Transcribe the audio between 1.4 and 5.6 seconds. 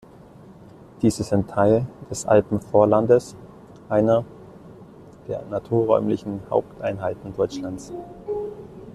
Teil des Alpenvorlandes, einer der